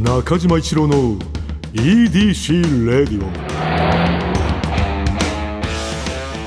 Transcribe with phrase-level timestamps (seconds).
[0.00, 1.18] 中島一郎の
[1.72, 3.30] EDC レディオ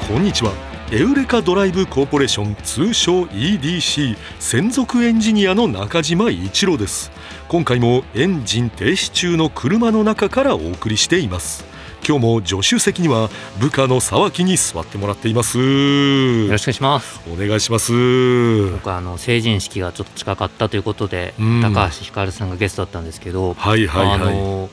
[0.07, 0.51] こんにちは。
[0.91, 7.11] エウレカドライブコーポレーション通称 EDC 専属エンジニアの中島一郎です。
[7.47, 11.65] 今回もエンジン停止中の車の中からお送りしています。
[12.07, 13.29] 今日も助手席には
[13.59, 15.59] 部下の沢木に座ってもらっています。
[15.59, 17.21] よろしくお願いします。
[17.31, 18.71] お願いします。
[18.71, 21.61] 僕はあの成人式がちょっと近かったということで、うん。
[21.61, 24.15] 高橋ひかるさんがゲストだったんですけど、はいはいはい。
[24.15, 24.69] あの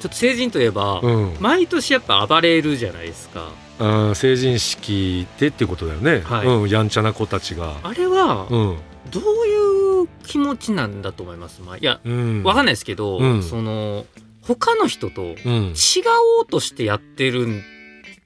[0.00, 1.36] ちょっと成人といえば、うん。
[1.38, 3.48] 毎年やっぱ暴れるじゃないですか。
[3.78, 6.46] あー成人式でっていうことだよね、はい。
[6.46, 7.76] うん、やんちゃな子たちが。
[7.82, 8.78] あれはうん。
[9.10, 12.42] どういう気持ちなんだと思います、まあ、いやうん。
[12.42, 13.42] わかんないですけど、うん。
[13.42, 14.06] その
[14.42, 15.74] 他の人とうん。
[15.74, 16.02] 違
[16.38, 17.62] おうとしてやってる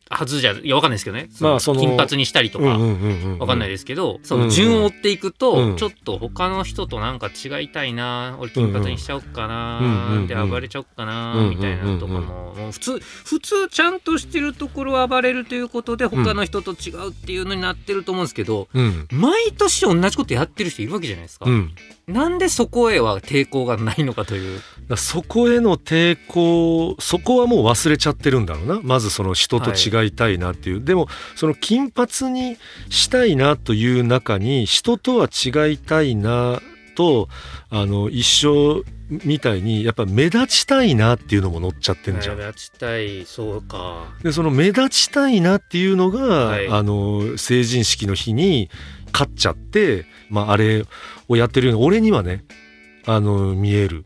[0.08, 1.28] はずじゃいやわかんないですけどね。
[1.40, 2.78] まあその金髪にしたりとか、わ
[3.38, 5.76] わかんないですけど、その順を追っていくと、うん。
[5.76, 12.20] ちょっと他の人となんか違いたいな、俺金髪にしちゃおっかな、で暴れちゃおっかな、みたいなのとかも、
[12.54, 19.08] もう普通、普通ちゃんとしてるところは暴れるということで、他の人と違うっていうのになってると思うんですけど、うん。
[19.10, 21.46] 毎年同じことやってる人いるわけじゃないですか。
[22.08, 24.60] うんなんでそこへは抵抗がないのかという。
[24.88, 32.56] だそこへの抵抗そこはもう忘れちゃってるんだろうなまずその人と違いたいなっていう、でもその金髪に
[32.90, 36.60] したいなという中に人とは違いたいな
[36.94, 37.28] と
[37.70, 42.38] あの一緒みたいにやっぱ目立ちたいなっていうのも乗っちゃってんじゃん。
[42.38, 44.14] 目立ちたい、そうか。
[44.22, 48.70] でその目立ちたいなっていうのが、はいあの成人式の日に
[49.16, 50.84] 勝っちゃって、まあ、あれ
[51.28, 52.44] をやってるように俺にはね
[53.06, 54.04] あの見える。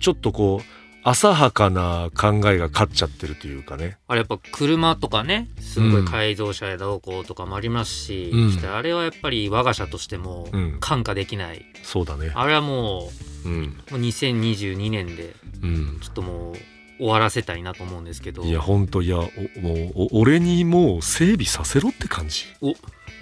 [0.00, 3.98] ちょっとこう浅はかな考えが勝っちゃってるというかね。
[4.08, 8.50] あれやっぱ車とかねすんごい改造車やどうこうとかもありますし、うん。
[8.50, 11.64] してあれはやっぱり我が社としてもうん、感化できない。
[11.84, 12.32] そうだね。
[12.34, 13.10] あれはも
[13.44, 13.52] うん。
[13.52, 16.00] うもう2022年でうん。
[16.00, 16.54] ちょっともう
[16.98, 18.42] 終わらせたいなと思うんですけど。
[18.42, 19.20] いやほんといやお
[19.60, 22.44] もうお俺にもう整備させろって感じ。
[22.60, 22.74] お。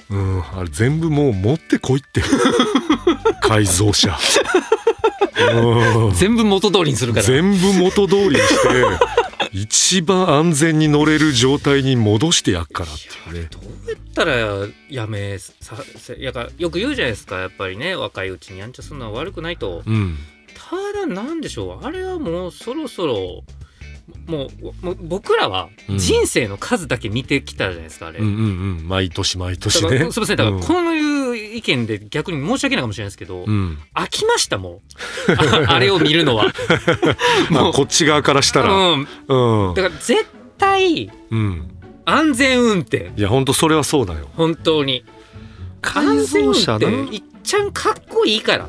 [0.09, 2.23] うんあれ全部もう持ってこいって。
[3.43, 4.19] 改造車
[5.53, 6.15] うん。
[6.15, 7.27] 全部元通りにするから。
[7.27, 8.69] 全部元通りにして
[9.53, 13.49] 一番安全に乗れる状態に戻してやっからっていうね。
[13.51, 15.53] どうやったらやめさ
[15.97, 17.95] せやかよく言うじゃないですかやっぱりね。
[17.97, 19.83] 若いうちにやんちゃするのは悪くないと。
[19.87, 20.17] うん。
[20.55, 21.87] ただなんでしょう。
[21.87, 23.45] あれはもうそろそろ
[24.27, 24.49] も
[24.83, 28.89] うもう僕らはうん人生の数だけ見てきたじゃないですかあれ、うんうんうん。
[28.89, 29.99] 毎年毎年ね。
[30.13, 30.37] すみません。
[30.37, 30.63] だからうん。
[30.63, 33.79] こういう意見で逆に申し訳ないかもしれないですけど、うん。
[33.95, 34.81] 飽きましたも
[35.29, 35.33] う
[35.69, 36.53] あ あれを見るのは。
[37.51, 38.73] まあこっち側からしたら。
[38.73, 39.09] うん、
[39.69, 39.75] うん。
[39.75, 40.27] だから絶
[40.59, 41.71] 対うん。
[42.05, 43.11] 安全運転。
[43.17, 44.29] いやほんとそれはそうだよ。
[44.35, 45.05] 本当に。
[45.81, 46.87] 改造車な。
[46.87, 48.69] 安全運転いっちゃんかっこいいから。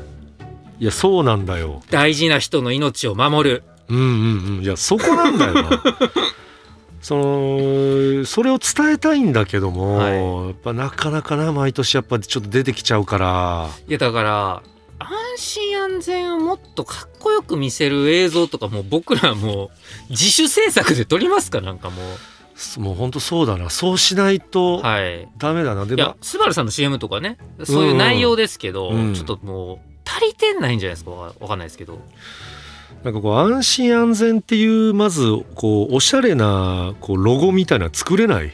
[0.80, 1.82] いやそうなんだよ。
[1.90, 4.64] 大事な人の命を守るうんうんうん。
[4.64, 5.82] いやそこなんだよな。
[7.00, 10.14] そのそれを伝えたいんだけども、はい。
[10.14, 13.68] やっぱなかなかな毎年やっぱちょっと出てきちゃうから。
[13.88, 14.62] いやだから
[14.98, 19.70] 安心安全をもっとかっこよく見せる映像とかもう僕らもう
[20.10, 22.02] 自主制作で撮りますかなんかも
[22.78, 23.70] もうほんとそうだな。
[23.70, 25.28] そうしないとうはい。
[25.38, 25.86] ダメだな。
[25.86, 29.14] でいやも、スバルさんの CM とかね、そういう内容ですけど、うん。
[29.14, 32.00] ちょっともう、足りてないんじゃないですか、わわかんないですけど。
[33.04, 35.22] なんかこう安心安全っていうまず
[35.54, 38.52] こうおしゃれなこうロゴみたいなの作れない。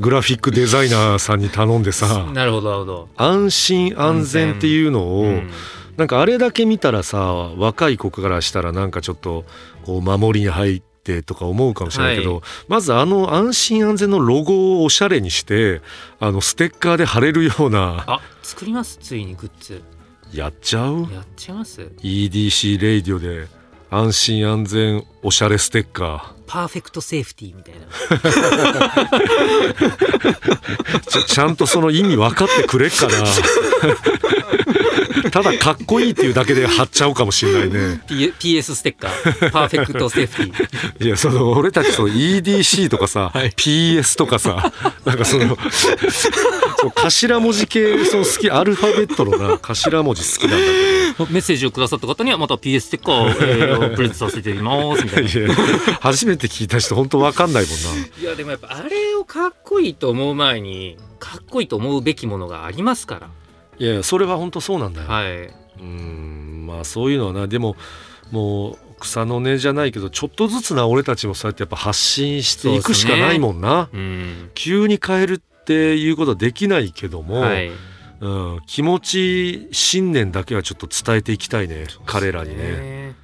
[0.00, 2.26] グラフィックデザイナーさんに頼んでさ。
[2.32, 3.08] なるほど、なるほど。
[3.16, 5.50] 安心安全っていうのを、うん。
[5.96, 9.44] なんかあれだけ見たらさ若い子からしたらなんかちょっと
[9.84, 15.82] こう守りに入ってとか思うかもしれないけど、はまずあの安心安全のロゴをおしゃれにして
[16.18, 18.04] あのステッカーーで貼れるような。
[18.06, 19.82] あ、作ります、ついにグッズ。
[20.32, 21.02] やっちゃう？
[21.12, 23.46] やっちゃいます？EDC レイディオで
[23.90, 27.86] 安心安全おしゃれステッカ perfect safety みたいな。
[31.26, 33.12] ちゃんとその意味分かってくれっかな
[35.30, 38.02] ただかっこいいっていうだけで貼っちゃうかもしれないね。
[38.08, 41.06] P- PS ステッカー、パーフェクトセーフティー。
[41.06, 44.72] いやその俺たちと EDC とかさ、PS とかさ
[45.04, 45.92] なんかそのそ
[46.88, 50.66] う頭文字系その好きアルファベットのな頭文字好きなんだ
[51.26, 55.30] けメッセージをくださった方にはまた PS ステッカーを、えープレゼントさせていただきますみたいな。
[55.30, 55.54] どいや
[56.00, 58.06] 初めて聞いた人本当わかんないもんな。
[58.20, 63.28] いやでもやっぱあれをかっこいいと思う前にかっこいいと思うべきものがありますから
[63.78, 67.76] いやそれは本当そうなんだよ、はい、うーんまあそういうのはなでも
[68.30, 74.50] もう草の根じゃないけどちょっとずつな俺たちもそうやってやっぱ発信していくしかないもんな、うん。
[74.54, 77.70] 急に変えるっていうことはできないけども、はい、
[78.20, 82.56] うん、気持ち信念だけはちょっと伝えていきたいね彼らにね。
[82.56, 83.16] ね。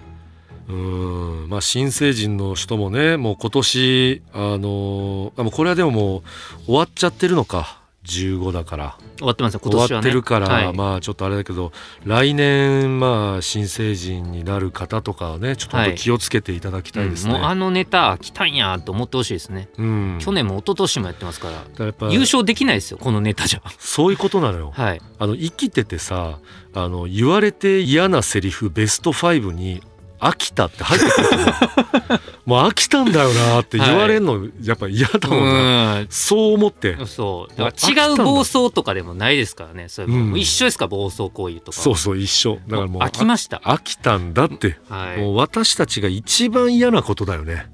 [0.69, 6.23] うんまあ新成人の人もねもう今年あのあもうこれはでももう
[6.67, 7.78] 終わっちゃってるのか
[8.09, 8.97] 15だから。
[9.19, 9.61] 終わってますよ。
[9.63, 10.09] 今終わ年はね。
[10.09, 10.73] ってるから、はい。
[10.73, 11.73] まあちょっとあれだけど
[12.05, 17.35] 来年まあ新成人になる方とかはねちょっと気をつけていただきたいですね。
[17.35, 17.41] うん。
[17.41, 20.19] もうあのネタ来たんやと思ってほしいですね、うん。
[20.21, 23.63] 去年も一昨年もやってますから優勝できないですよこのネタじゃ。
[23.79, 24.73] そういうことなのよ。
[24.77, 25.01] はい。
[25.19, 26.39] あの生きててさ
[26.75, 29.83] あの言われて嫌なセリフベスト5に
[30.21, 36.97] 飽きたって入ってくる もう飽きたんだよなって言われるのやっぱ嫌だもんな、うそう思って。
[36.97, 37.53] んそう。
[37.61, 37.73] あだ。
[37.73, 41.79] から違う暴走とかでもないですからねそれも,、一緒ですか暴走行為とか。
[41.79, 42.59] そうそう一緒。
[42.67, 43.61] だからもう飽きました。
[43.65, 45.19] あ飽きたんだって、はい。
[45.19, 47.67] もう私たちが一番嫌なことだよね。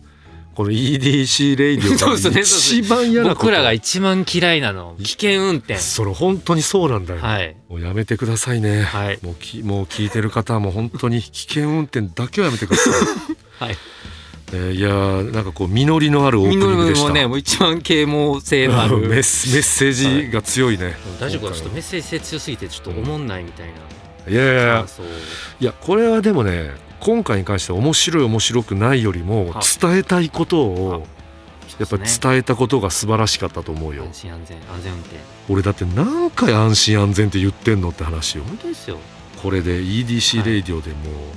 [0.57, 3.41] この EDC レイディオそうが一番嫌なこと。
[3.43, 4.97] 僕らが一番嫌いなの。
[5.01, 5.77] 危険運転。
[5.77, 7.57] それ本当にそうなんだよ、はい。
[7.69, 9.21] もうやめてくださいね、はい。
[9.23, 12.93] もうきもう聞いてる方はもう本当に危険運転だけはやめてください。
[13.67, 13.77] はい
[14.57, 17.09] えーいやーなんかこう実りのあるオープみニングでした。
[17.09, 18.99] もねもう一番啓蒙性のある。
[19.09, 21.57] メッセージが強いね、大丈夫かな？
[21.57, 24.87] ちょっとメッセージ性強すぎてちょっと思んないみたいな、いやいやいや。
[25.61, 26.71] いやこれはでもね
[27.01, 31.07] 今回に関して面白い面白くないよりもは伝えたいことを
[31.79, 34.05] やっぱ伝えたことが素晴らしかったと思うよ。
[34.05, 35.17] 安心安全安全運転。
[35.49, 38.45] 俺だって何回安心安全って言ってんのって話よ。
[38.47, 38.99] 本当ですよ。
[39.43, 40.47] これで EDC はい。
[40.47, 41.35] レイディオでもう,、も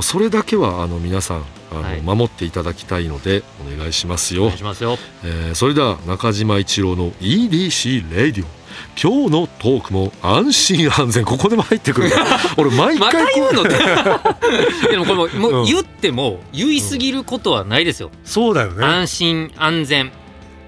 [0.00, 2.00] うそれだけはあの皆さんあの、はい。
[2.02, 3.42] 守っていただきたいので
[3.74, 4.44] お願いしますよ。
[4.44, 4.96] お願いしますよ。
[5.24, 8.58] えーそれでは中島一郎の EDC レイディオ
[9.00, 11.24] 今日のトークも安心安全。
[11.24, 12.10] ここでも入ってくる。
[12.56, 13.34] 俺毎回こう。
[13.34, 13.78] 言うのって。
[14.90, 15.62] でもこれもうもうん。
[15.62, 18.84] う言っても言い過ぎることはないですよ、そうだよね。
[18.84, 20.12] 安心安全。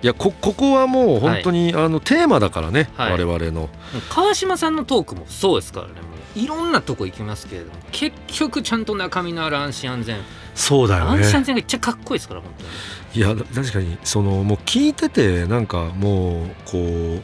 [0.02, 3.12] いやこここはもう本当に、あのテーマだからね、はい。
[3.12, 3.68] 我々の。
[4.08, 5.92] 川島さんのトークもそうですからね
[6.36, 10.20] いろんなとこ行きますけれども結局ちゃんと中身のある安心安全、
[10.54, 12.70] そうだよ安心安ね全がめっちゃかっこいいですから本当に。
[13.12, 17.20] いや確かにそのもう聞いててなんかもうこうや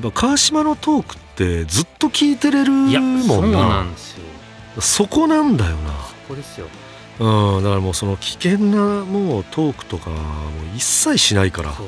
[0.00, 4.24] っぱ川島のトークってずっと聞いてれるいやそうもんななんですよ。
[4.80, 5.92] そこなんだよな。
[5.92, 5.96] こ
[6.28, 6.66] こですよ。
[7.20, 10.20] うん、だからもうその危険なもうトークとかもう
[10.76, 11.72] 一切しないから。
[11.72, 11.86] そう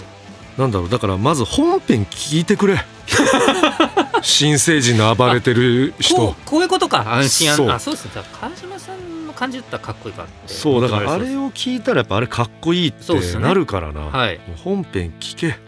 [0.59, 2.85] なんだろうだからまず本編聞いてくれ。
[4.23, 7.05] 新成人の暴れてるこ人うこういうことか。
[7.07, 7.67] 安心安そう。
[7.67, 8.11] 全あそうですね。
[8.15, 15.59] だから川島さんの感じだったらかっこいいかってそうだからあれを聞いたらやっぱあれかっこいいってなるからな、そうですはい本編聞け。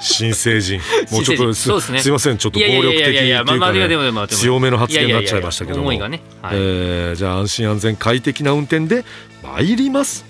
[0.00, 0.80] 新成人
[1.10, 2.00] もうちょっとすね。
[2.00, 5.84] すいませんちょっと暴力的っていうかね強めの発言になっちゃいましたけども。
[5.84, 6.56] 思いがね、はい。
[6.56, 9.04] えーじゃあ安心安全快適な運転で
[9.42, 10.24] 参ります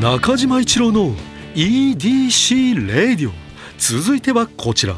[0.00, 1.14] 中島一郎の
[1.54, 3.32] EDC レディオ
[3.78, 4.94] 続いてはこちら。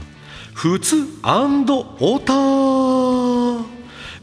[0.55, 3.65] ふつおた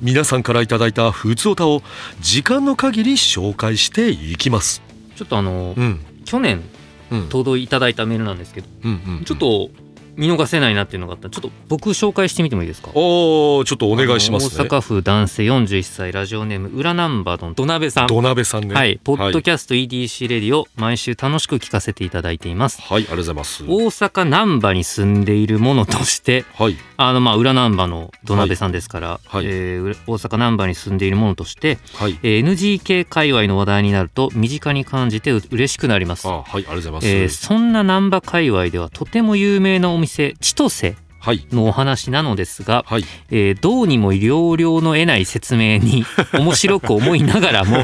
[0.02, 1.82] 皆さんからいただいたふつおたを
[2.20, 4.82] 時間の限り紹介していきます。
[5.16, 6.02] ちょっとあの、うん。
[6.26, 6.62] 去年
[7.10, 7.30] うん。
[7.30, 9.24] 届いただいたメールなんですけど、うんうん。
[9.24, 9.70] ちょっと
[10.18, 11.26] 見逃せないなっていうのがあった。
[11.26, 12.92] らちょっと僕紹介してみてもいいですか？
[12.94, 14.64] おーちょっとお願いしますね。
[14.66, 18.08] 大阪府男性41歳ラジオネーム裏ナンバーの土鍋さん。
[18.08, 18.76] 土鍋さんね。
[18.76, 19.00] はい。
[19.04, 22.82] ポッドはい、キャスト EDC レディを毎週楽しく聞かせていただいています。
[22.82, 23.64] はい、ありがとうございます。
[23.64, 26.78] 大阪難波に住んでいるものとしてはい。
[26.98, 29.46] あのまあ裏難波の土鍋さんですから、はい。
[29.46, 32.18] えー大阪難波に住んでいるものとして、はい。
[32.24, 36.28] えー NGK 界隈の話題になると身近に感じてう嬉しくなります。
[36.28, 37.08] あはい、ありがとうございます。
[37.08, 40.96] えーそんな難波界隈ではとても有名なお店千歳
[41.26, 47.78] はい、のお話なのですが、はい、えーどうにも要領の得ない説明に 面白く思いながらも、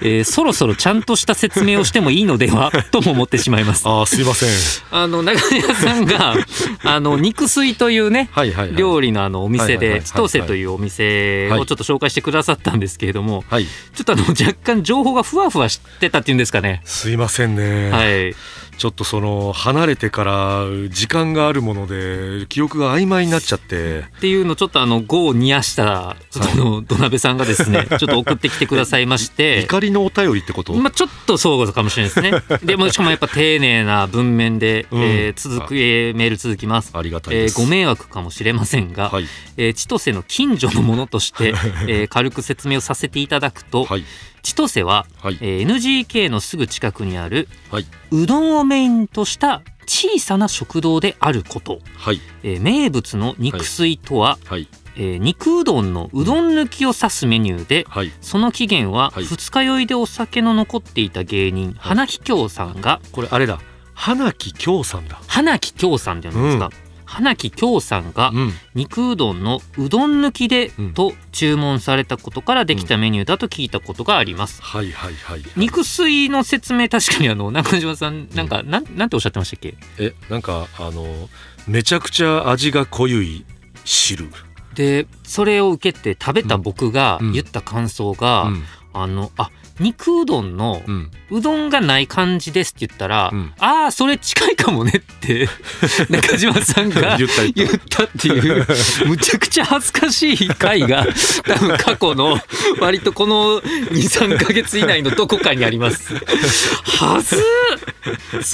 [0.00, 3.86] えーそろそろちゃんとした説明をしてもいいのでは とも思ってしまいます。
[3.86, 4.48] あー、すいません。
[4.90, 6.36] あの中島さんが
[6.84, 8.76] あの肉水というねはい、はい、はい。
[8.76, 16.80] 料理のあのお店で千歳というお店はいをちょっと紹介してくださったんですけれども、はい、ちょっとあの若干情報がふわふわしてたっていうんですかね。
[16.86, 17.90] すいませんね。
[17.90, 18.34] はい、
[18.78, 24.00] ちょっとその離れてから時間があるもので記憶が曖昧になっちゃって。
[24.00, 29.62] っていうのをちょっとあの業を煮やしたちょっとあの土鍋さんがですねちょっと送ってきてくださいまして。
[29.62, 30.74] 怒りのお便りってこと？
[30.74, 32.58] まあ、ちょっとそうかもしれないですね。
[32.64, 36.92] でもしかもやっぱ丁寧な文面で、うんえー続く、えーメール続きます。
[36.94, 37.48] ありがたいえ。
[37.50, 41.54] ご迷惑かもしれませんが、はい、えー千歳の近所のものとして、
[41.88, 44.04] えー軽く説明をさせていただくと、はい、
[44.46, 58.12] 千歳は、はい、えー NGK のすぐ近くにあるはい、うどんをメインとした小さな食堂であること、はい、えー名物の肉水とは、はい、えー肉うどんのうどん抜きを指すメニューで、はい。
[58.20, 59.24] その起源ははい。
[59.24, 63.58] 二日酔いでお酒の残っていた芸人、花木京さんがこれあれだ。
[63.94, 65.20] 花木京さんだ。
[65.26, 66.70] 花木京さんって呼んですか、
[67.06, 68.52] 花木京さんがうん。
[68.74, 70.92] 肉うどんのうどん抜きでうん。
[70.92, 74.60] と注文されたことからできたメニューだと聞いたことがあります。
[74.62, 79.76] はいはいはい肉水の説明確かにあの中島さんなんかなんなんておっしゃってましたっけ？
[79.98, 81.28] えなんかあの
[81.66, 83.44] めちゃくちゃ味が濃ゆい
[83.84, 84.28] 汁。
[84.74, 87.32] でそれを受けて食べた僕がうん。
[87.32, 88.64] 言った感想が、うん。
[88.92, 90.82] あのあ肉うどんの
[91.30, 95.48] うどんがない感じですって言ったら、うんああそれ近いかもねって
[96.10, 98.66] 中島さんが言った言っていう
[99.06, 101.06] むちゃくちゃ恥ずかしい回が
[101.44, 102.38] 多分過去の
[102.80, 106.14] 割とこの23か月以内のどこかにあります。
[106.14, 107.36] はず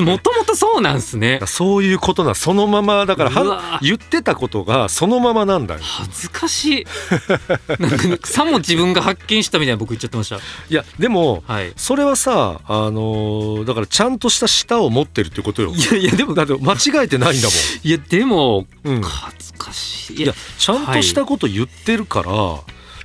[0.02, 1.41] もともとそうなんすね。
[1.47, 6.87] そういうことなそのままだから言ってたことがそのままなんだよ恥ずかしい。
[7.79, 10.37] なんかさも自分が発見したみたいな僕言っちゃってました。
[10.37, 11.73] いやでもはい。
[11.76, 17.49] それはさあのーだからちゃんとした舌を持ってるってことよいやいやでもだって間違えてないんだ
[17.83, 20.23] いやでももん、うん、恥ずかしい。
[20.23, 22.33] いやちゃんとしたこと言ってるから、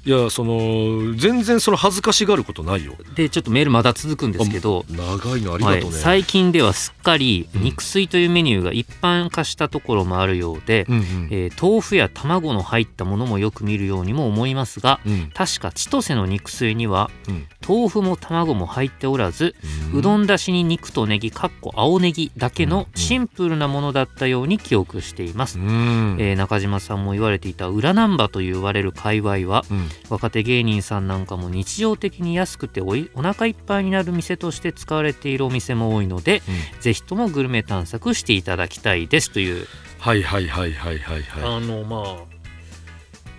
[0.08, 2.94] い、やその全然その恥ずかしがることないよ。
[3.16, 4.86] でちょっとメールまだ続くんですけど。
[4.90, 11.28] 長いのありはいがとうね、最近ではすっかりうん肉水というメニューが一般化したところもあるようで、うんうん。
[11.32, 15.32] えー豆腐や卵の入ったものもよく見るようにも思いますがうん。
[15.34, 17.48] 確か千歳の肉水にはうん。
[17.68, 19.54] 豆腐も卵も入っておらず、
[19.94, 26.16] うどんだしに肉とネギかっこ青ネギだけのシンプルなものだったように記憶しています、うん。
[26.20, 36.82] えー中島さんも言われていた裏ナンバと言われる界隈はうん若手芸人さんなんかも日常的に安くておいお腹いっぱいになる店として使われているお店も多いのでうん。
[36.82, 39.68] ぜひともグルメ探索していただきたいですという、
[40.00, 41.44] はいはいはいはいはいはい。
[41.44, 42.38] あのまあ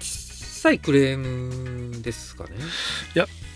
[0.00, 2.50] 小さいクレームですかね。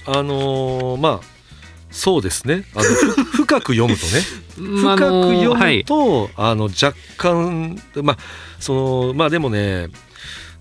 [0.07, 1.43] あのーまあ
[1.91, 2.65] そうですね。
[2.75, 4.23] あのふ 深く読むとね。
[4.57, 5.85] 深くあの読むはい。
[5.85, 8.19] と、あの若干まあ
[8.59, 9.89] そのまあでもね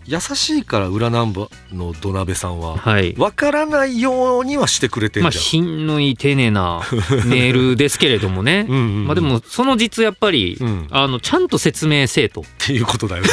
[0.05, 3.13] 優しいから裏ナンバの土鍋さんははい。
[3.17, 5.43] わからないようにはしてくれてんまあじゃん。
[5.43, 6.81] 品のいい丁寧な
[7.25, 8.63] メールですけれどもね。
[8.63, 12.43] まあでもその実やっぱり、うん、っあのちゃんと説明せえと。
[12.57, 13.23] ていうことだよ。
[13.23, 13.29] ね。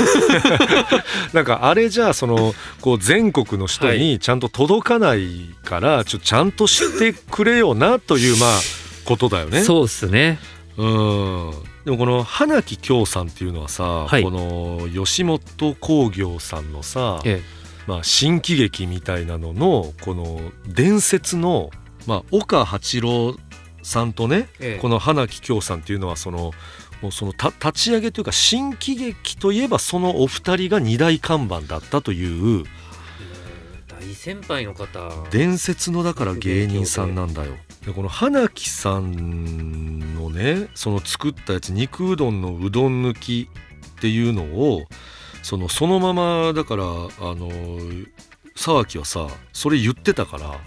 [1.32, 8.60] なんかあれじゃあそのこう全国の人にちゃんと届かないからちょちゃんとしてくれよなというまあ
[9.04, 9.62] ことだよね。
[9.62, 10.38] そうっすね。
[10.76, 11.52] うん
[11.88, 14.23] でもこの花木京さんっていうのはさ、はい。
[14.23, 17.40] この吉本興業さんのさ、え
[17.87, 21.71] まあ、新喜劇みたいなののこの伝説の、
[22.07, 23.37] まあ、岡八郎
[23.83, 24.78] さんとねええ。
[24.83, 26.52] この花木京さんっていうのはその
[27.00, 32.64] もうそのた立ち上げというか新喜劇といえばそのお二人が二大看板だったという
[33.88, 35.11] 大先輩の方。
[35.30, 37.57] 伝説のだから芸人さんなんだよ。
[37.87, 43.49] でこの花木さんのねその作ったやつ肉うどんのうどん抜き
[43.99, 44.82] っていうのを
[45.42, 46.87] そのそのままだからあ
[47.35, 47.50] の
[48.56, 50.58] 沢木はさそれ言ってたから。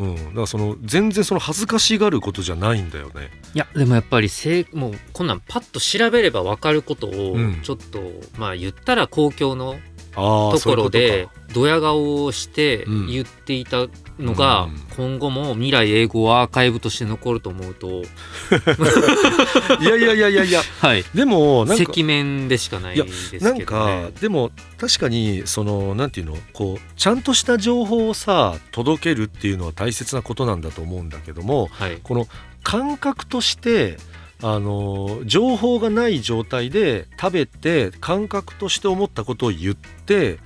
[0.00, 3.30] うん、だからその全然その恥ずかしがることじゃないんだよね。
[3.54, 8.00] いやでもやっぱりせいもうこんなんパッと調べれば分かることをうんちょっと、
[8.38, 9.76] まあ言ったら公共の
[10.14, 14.78] ところでドヤ顔をしてうん言っていたのが、うん。
[14.96, 18.02] 今後も未来英語アーカイブとして残ると思うと。
[19.80, 20.62] いやいやいやいやいや。
[20.80, 21.04] はい。
[21.14, 23.52] でもなんか赤面でしかないですけどね。
[23.52, 26.36] なんかでも確かにそのなんていうの？
[26.52, 31.98] こうちゃんとした情報をさ届けるっていうのは大切なことなんだと思うんだけどもはい。
[32.02, 32.26] この
[32.62, 33.98] 感覚として
[34.42, 40.38] あの情報がない状態で食べて感覚として思ったことを言って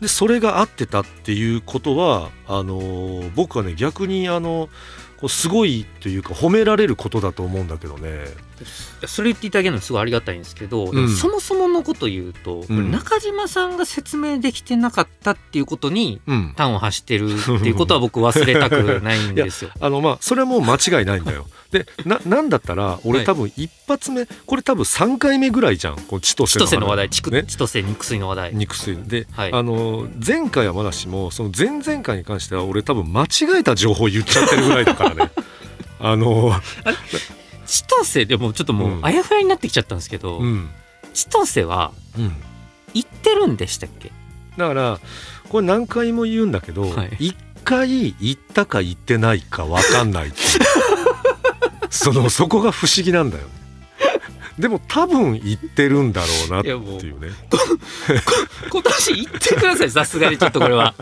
[0.00, 4.68] でそれが合ってたっていうことはあの僕はね逆にあの
[5.20, 8.24] こうすごいというか褒められることだと思うんだけどね。
[9.06, 10.94] それ言っていただけるのはすごいありがたいんですけど、ん。
[10.94, 12.90] でもそもそものこと言うと、うん。
[12.90, 16.54] 中島さんが説明できてなかったっていうことにうん。
[16.56, 19.70] 端を発してるっていうことは僕忘れたくないんですよ。
[19.80, 21.46] あのまあそれはもう間違いないんだよ。
[21.70, 23.00] でななんだったらはい。
[23.04, 25.96] 俺多分一発目、これ多分3回目ぐらいじゃん。
[25.96, 27.44] この千歳千歳の話題、ちくね。
[27.44, 28.54] 千歳肉水の話題。
[28.54, 28.96] 肉水。
[28.96, 29.52] で、はい。
[29.52, 33.28] あの前回はまだしもその前々回に関しては俺多分間違
[33.60, 35.30] えた情報言っちゃってるぐらいだからね。
[36.00, 36.52] あの
[37.66, 40.70] 千歳でもちょっともうあやふやになってきちゃったんですけど、うん。
[41.14, 42.36] 千歳はうん。
[42.94, 44.10] 行ってるんでしたっけ？
[44.56, 45.00] だから
[45.48, 47.16] これ何回も言うんだけど、はい。
[47.18, 50.32] 一回行ったか行ってないか分かんない
[51.90, 53.50] そのそこが不思議なんだよね。
[54.58, 56.68] でも多分行ってるんだろうなって
[57.06, 57.28] いうね。
[58.70, 60.94] 今年行ってくださいさすがにちょっとこれは。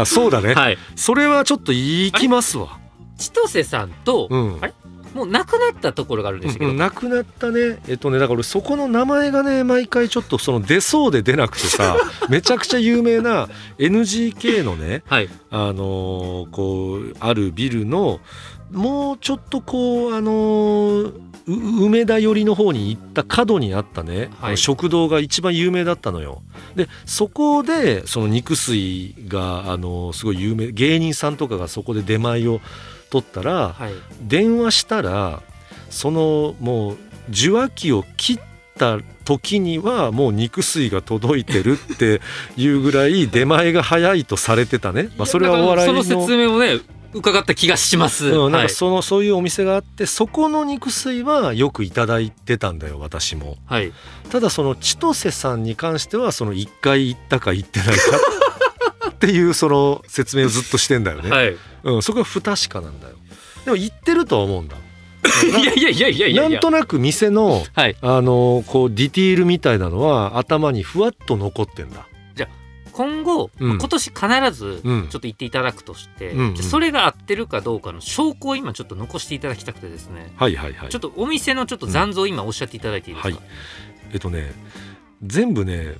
[0.00, 0.78] あそうだね、はい。
[0.96, 2.78] それはちょっと行きますわ。
[3.16, 4.58] 千歳さんと、うん。
[4.60, 4.74] あれ？
[5.14, 7.78] もうなくなったところがあるんですけど、うん、なくなったね。
[7.86, 11.96] えっとねだから俺そこの名前がね毎回ちょっとその出そうで出なくてさ
[12.30, 15.28] めちゃくちゃ有名な NGK のねはい。
[15.50, 18.20] あのーこうあるビルの
[18.72, 21.12] もうちょっとこうあの
[21.46, 24.56] 梅田寄りの方に行った角にあったね、はい。
[24.56, 26.42] 食堂が一番有名だったのよ。
[26.76, 32.60] でそこでその肉水があのーすごい有名芸人さんとかがそこで出前を
[33.10, 33.92] 取ったら、はい。
[34.22, 35.42] 電話したら
[35.90, 36.96] そのもう
[37.30, 38.40] 受話器を切っ
[38.78, 42.20] た時にはもう肉水が届いてるって
[42.56, 46.80] いうぐらい出前が早いとされてたね、まあ、それはお笑いのその説明をね
[47.14, 48.68] 伺った気がします、うん、なんはい。
[48.68, 53.56] かその、そういうお店があってそこの肉水はよくいただいてたんだよ私も。
[53.66, 53.92] はい。
[54.30, 57.92] ただその千歳さんに関してはその1回行ったか行ってないか
[59.10, 61.56] っていうその説明をずっとしてんだよね、はい。
[61.84, 63.14] うん、そこは不確かなんだよ。
[63.64, 64.76] でも行ってるとは思うんだ。
[65.46, 67.96] いやいやいやいやいやなんとなく店のはい。
[68.00, 72.06] あのこうディティールみたいなのは頭にふわっと残ってんだ。
[72.92, 73.78] 今後、うん。
[73.78, 75.00] 今年必ずちうん。
[75.02, 76.56] ょっと言っていただくとして、うんうん。
[76.58, 80.88] それが合ってるかどうかの証拠を今ちょっと残していただきたくてですね、はいはいはい。
[80.88, 81.00] ちょっ。
[81.00, 83.46] とお店のちょっと残像を今おっしゃっていただいていいですか、はい。
[84.12, 84.52] えっとね
[85.22, 85.94] 全部ね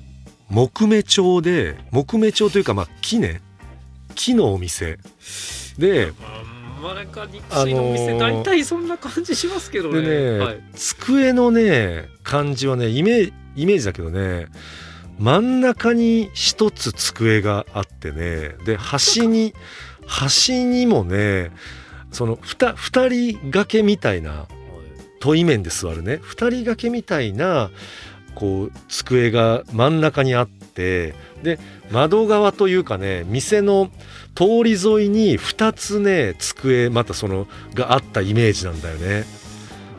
[0.49, 3.41] 木目調で木目調というかまあ木ね。
[4.15, 4.99] 木のお店。
[5.77, 6.13] で
[6.81, 10.01] まあなんか肉水のお店大体そんな感じしますけどね。
[10.01, 14.47] でね、はい、机のね感じはねイメイメージだけどね
[15.19, 19.53] 真ん中に一つ机があってねで端に
[20.05, 21.51] 端にもね
[22.11, 24.47] そのふた二人掛けみたいな
[25.19, 27.71] 問い面で座るね二人掛けみたいな
[28.35, 31.59] こう机が真ん中にあってで
[31.91, 33.89] 窓側というかね店の
[34.35, 39.23] 通り沿いに2つね机またそのがあったイメージなんだよね。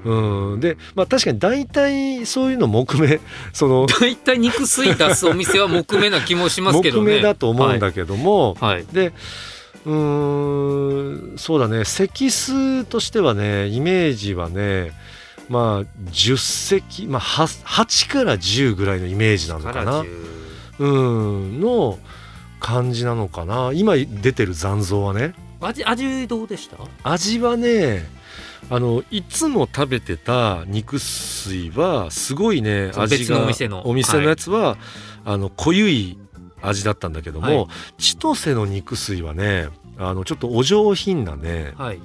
[0.05, 3.21] うん、でまあ確かに大体そういうの木目
[3.53, 7.13] その大体肉水出すお店は木目な気もしますけどね。
[7.13, 8.75] 木目だと思うんだけども、はい。
[8.75, 8.87] はい。
[8.93, 9.13] で
[9.87, 14.93] うーんそうだね席数としてはねイメージはね
[15.49, 20.05] まあ10席、まあ、8, 8から10ぐらいのイメージなのかな
[20.79, 21.99] うんの
[22.61, 26.77] 感じなのかな今出てる残像はね味味どうでした？
[27.03, 28.07] 味はね
[28.71, 34.79] あのいつも食べてた肉水はすごいね味がのお店のお店のやつは、
[35.25, 36.19] あの濃ゆい
[36.63, 37.67] 味だったんだけども、はい
[37.99, 39.69] 千歳の肉水はね
[39.99, 42.01] あのちょっとお上品なねはい。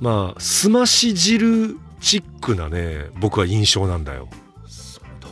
[0.00, 4.28] まあすまし汁チックなね僕は印象なんだよ。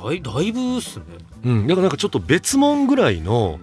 [0.02, 1.04] だいだいぶっすね。
[1.44, 3.58] うん、だからなんかちょっと別物ぐらいの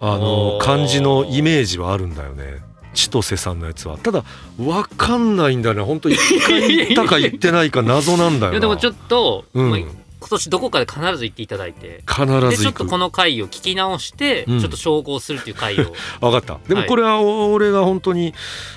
[0.00, 2.60] あの感じのイメージはあるんだよね
[2.96, 3.98] 千歳さんのやつは。
[3.98, 4.24] ただ
[4.58, 5.82] わかんないんだよね。
[5.82, 8.52] 本当一回行ったか行ってないか謎なんだよな。
[8.52, 9.70] いやでもちょっと、うん。
[9.70, 12.02] まあ今年どこかで必ず行っていただいて。
[12.08, 14.60] 必でずちょっとこの回を聞き直して、うん。
[14.60, 15.92] ちょっと照合するっていう回を。
[16.20, 16.58] 分かった。
[16.66, 18.34] でもはいこれは俺が本当に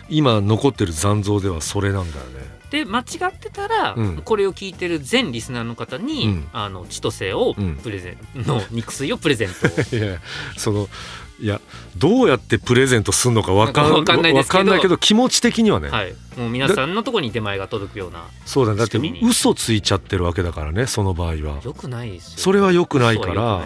[0.10, 2.60] 今残ってる残像ではそれなんだよね。
[2.72, 4.22] で間違ってたら、うん。
[4.24, 6.48] これを聞いてる全リスナーの方に、うん。
[6.52, 7.76] あの千歳をうん。
[7.78, 10.20] プレゼン、の肉水をプレゼント いや
[10.58, 10.90] その
[11.42, 11.62] いや
[11.98, 14.60] どうやってプレゼントするのか分かん わかんないですけど。
[14.60, 16.14] わかんないけど気持ち的にはね、はい。
[16.38, 18.78] もう皆さんのところに出前が届くようなそうだね。
[18.80, 21.62] だって嘘ついちゃってるわけだからねその場合は。
[21.64, 22.40] よくないですよ。
[22.40, 23.66] それは良くないから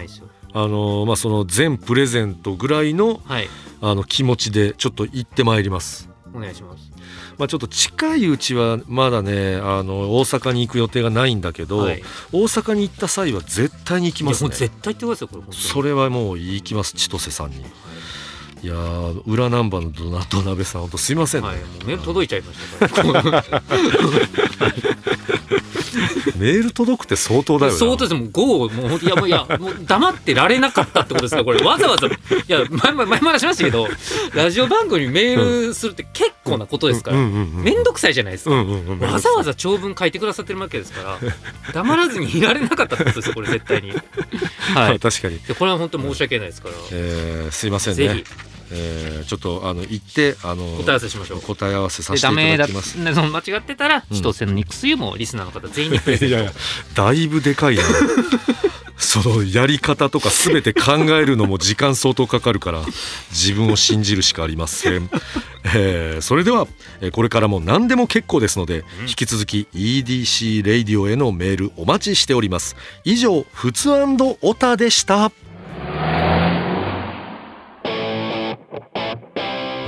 [0.56, 3.48] あのまあその全プレゼントぐらいのはい。
[3.80, 6.08] あの気持ちでちょっと行ってまいります。
[6.34, 6.93] お願いします
[7.38, 12.02] まあちょっと近いうちはまだねあの大阪に行く予定がないんだけど、はい。
[12.32, 14.50] 大阪に行った際は絶対に行きますね。
[14.50, 17.56] 絶対言ってくださいこれそれはもう行きます千歳さんに。
[17.56, 18.66] い。
[18.66, 23.44] やー裏ナンバーのドナ土鍋さん本当すいませんね、はい、もうメール届いちゃいましたから
[26.36, 27.78] メール届くって相当だよな。
[27.78, 28.14] 相当です。
[28.14, 31.62] もう GO もういやもういや もう黙ってられなかったってことですからこれ。
[31.64, 32.06] わざわざ。
[32.06, 32.10] い
[32.48, 33.88] や前も前も話しましたけど
[34.34, 43.92] ラジオ番組にメールするって結構なことですから、うんうんうんうんめんどくさいじゃないですか、わざわざ長文書いてくださってるわけですから黙らずにいられなかったってことですよこれ絶対に。
[44.74, 44.98] はい。
[44.98, 48.08] 確かに、でこれは本当申し訳ないですから、えーすいませんね。
[48.08, 48.24] ぜひ。
[48.74, 51.40] えーちょっとあの行ってあの答え合わせしましょう。
[51.40, 52.96] 答え合わせさでせていたダメだだきます。
[52.96, 55.98] ねその間違ってたらうん千歳の肉水もリスナーの方全員に。
[56.28, 56.52] いやいや
[56.94, 57.82] だいぶでかいな。
[58.96, 62.82] そのやり方とか全て考えるのも時間相当かかるから
[63.30, 65.10] 自分を信じるしかありません、
[65.74, 66.68] えーそれでは
[67.00, 69.08] えーこれからも何でも結構ですので、うん。
[69.08, 72.76] 引き続き EDC レイディオへのメールお待ちしております。
[73.04, 75.32] 以上ふつオタでした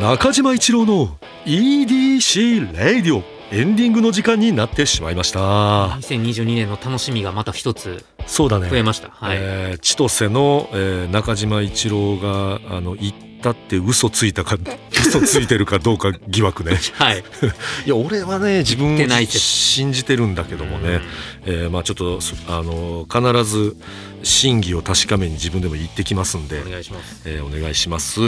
[0.00, 5.40] 中島一郎の EDC レイディオエンディングの時間になってしまいました。
[5.40, 8.68] 2022年の楽しみがまた一つそうだね。
[8.68, 9.38] 増えました、はい。
[9.40, 14.59] えー千歳の、えー中島一郎があの行ったって嘘ついたか
[14.92, 16.78] 嘘ついてるかどうか疑惑ね。
[16.94, 17.24] はい。
[17.87, 21.00] いや俺はね自分信じてるんだけどもね、
[21.46, 23.76] えーまあちょっとそあの必ず
[24.22, 27.22] 真偽を確かめに自分でも言ってきますんでお願いします。
[27.29, 28.20] えーお願いします、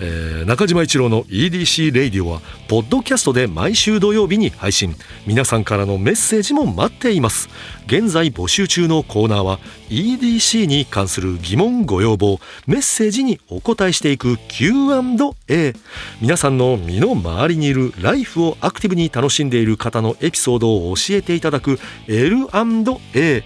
[0.00, 4.96] えー中島一郎の EDC レイディオはポッドキャストで毎週土曜日に配信。
[5.26, 7.48] 皆さんからのメッセージも待っています。
[7.86, 15.74] 現在募集中のコーナーは EDC に関する疑問ご要望メッセージにお答えしていく Q&A
[16.20, 23.42] 皆さんの身の回りにいるライフをアクティブに楽しんでいる方のエピソードを教えていただく L&A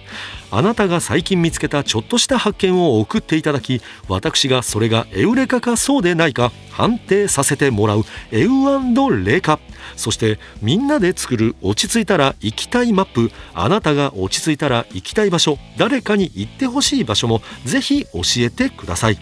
[0.55, 9.59] あなたが最近見つけたちょっとした発見を送っていただき私がそれがエウレカかそうでないか判定させてもらうエウレカ。
[9.97, 13.31] そしてみんなで作る落ち着いたら行きたいマップ。
[13.53, 15.57] あなたが落ち着いたら行きたい場所。
[15.77, 19.17] 誰かに行ってほしい場所もぜひ教えてください。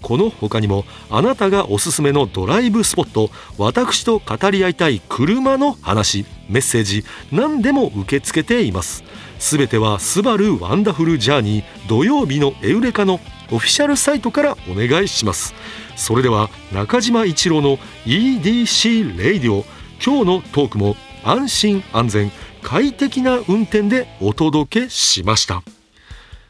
[0.00, 6.24] この他にもあなたがおすすめのドライブスポット私と語り合いたい車の話。
[6.48, 9.04] メッセージ何でも受け付けています。
[9.38, 13.20] すべては「スバルワンダフルジャーニー土曜日のエウレカ」の
[13.50, 15.54] オフィシャルサイトからお願いします。
[15.96, 19.64] それでは中島一郎の EDC レイディオ
[20.04, 22.30] 今日のトークも安心安全
[22.62, 25.62] 快適な運転でお届けしました。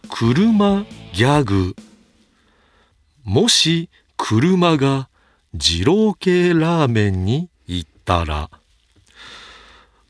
[0.09, 1.77] 車ギャグ。
[3.24, 5.09] もし車が
[5.55, 8.51] 二郎系ラーメンに行ったら。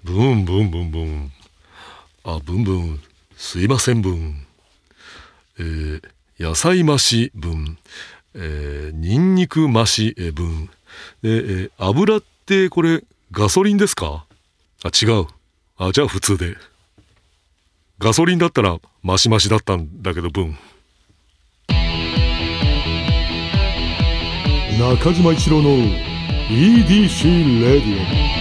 [0.04, 1.32] ブンブンブンブン。
[2.30, 3.00] あブンブン。
[3.38, 4.44] すいませんブン
[5.58, 6.02] えー
[6.38, 7.78] 野菜増し分、
[8.34, 10.70] えー、ニンニク増しえー分で、
[11.22, 14.26] えー油ってこれガソリンですか？
[14.84, 15.26] あ違う。
[15.78, 16.56] あじゃあ普通で。
[17.98, 20.56] ガソリンだったらマシマシだったんだけど分
[24.78, 25.70] 中島一郎の
[26.50, 28.37] EDC レディオ